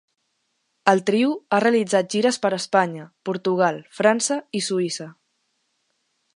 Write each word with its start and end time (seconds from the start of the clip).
El 0.93 1.01
trio 1.09 1.27
ha 1.49 1.59
realitzat 1.63 2.09
gires 2.15 2.41
per 2.45 2.51
Espanya, 2.59 3.05
Portugal, 3.31 3.79
França 4.01 4.41
i 4.61 4.67
Suïssa. 4.71 5.11